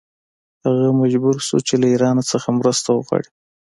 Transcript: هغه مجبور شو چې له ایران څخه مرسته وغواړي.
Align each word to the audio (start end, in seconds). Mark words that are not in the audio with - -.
هغه 0.65 0.87
مجبور 1.01 1.35
شو 1.47 1.57
چې 1.67 1.75
له 1.81 1.85
ایران 1.93 2.17
څخه 2.31 2.47
مرسته 2.59 2.89
وغواړي. 2.93 3.29